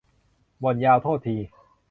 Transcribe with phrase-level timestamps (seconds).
[0.63, 1.35] บ่นยาว โทษที